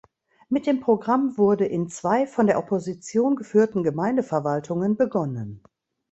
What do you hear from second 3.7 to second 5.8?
Gemeindeverwaltungen begonnen.